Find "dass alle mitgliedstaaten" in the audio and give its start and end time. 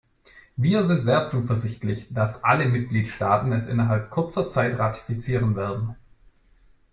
2.09-3.51